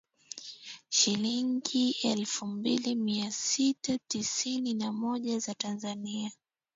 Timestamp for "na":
4.73-4.91